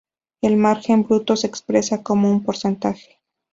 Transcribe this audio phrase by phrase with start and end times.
[0.41, 3.19] El margen bruto se expresa como un porcentaje.